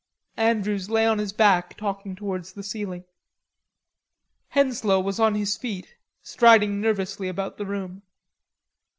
Andrews 0.37 0.89
lay 0.89 1.05
on 1.05 1.19
his 1.19 1.31
back 1.31 1.77
talking 1.77 2.15
towards 2.15 2.53
the 2.53 2.63
ceiling. 2.63 3.03
Henslowe 4.47 4.99
was 4.99 5.19
on 5.19 5.35
his 5.35 5.57
feet, 5.57 5.95
striding 6.23 6.81
nervously 6.81 7.27
about 7.27 7.57
the 7.59 7.67
room. 7.67 8.01